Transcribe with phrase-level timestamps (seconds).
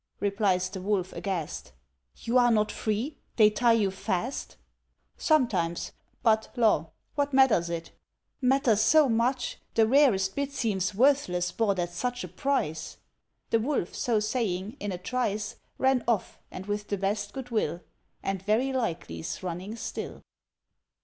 [0.19, 1.73] replies the Wolf, aghast;
[2.15, 3.17] "You are not free?
[3.35, 4.57] they tie you fast?"
[5.15, 5.91] "Sometimes.
[6.23, 6.89] But, law!
[7.13, 7.91] what matters it?"
[8.41, 12.97] "Matters so much, the rarest bit Seems worthless, bought at such a price."
[13.51, 17.81] The Wolf, so saying, in a trice, Ran off, and with the best goodwill,
[18.23, 20.23] And very likely's running still.